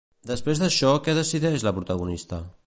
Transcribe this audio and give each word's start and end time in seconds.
Després 0.29 0.61
d'això 0.63 0.93
què 1.09 1.15
decideix 1.19 1.67
la 1.69 1.75
protagonista? 1.77 2.43